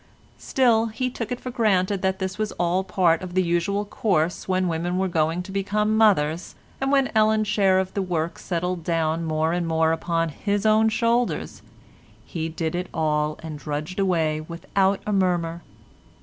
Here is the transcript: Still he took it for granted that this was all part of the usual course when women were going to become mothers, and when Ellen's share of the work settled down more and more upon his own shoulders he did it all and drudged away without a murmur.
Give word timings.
Still 0.39 0.87
he 0.87 1.11
took 1.11 1.31
it 1.31 1.39
for 1.39 1.51
granted 1.51 2.01
that 2.01 2.17
this 2.17 2.39
was 2.39 2.51
all 2.53 2.83
part 2.83 3.21
of 3.21 3.35
the 3.35 3.43
usual 3.43 3.85
course 3.85 4.47
when 4.47 4.67
women 4.67 4.97
were 4.97 5.07
going 5.07 5.43
to 5.43 5.51
become 5.51 5.95
mothers, 5.95 6.55
and 6.81 6.91
when 6.91 7.11
Ellen's 7.13 7.47
share 7.47 7.77
of 7.77 7.93
the 7.93 8.01
work 8.01 8.39
settled 8.39 8.83
down 8.83 9.23
more 9.25 9.53
and 9.53 9.67
more 9.67 9.91
upon 9.91 10.29
his 10.29 10.65
own 10.65 10.89
shoulders 10.89 11.61
he 12.25 12.49
did 12.49 12.73
it 12.73 12.89
all 12.91 13.39
and 13.43 13.59
drudged 13.59 13.99
away 13.99 14.41
without 14.41 15.01
a 15.05 15.13
murmur. 15.13 15.61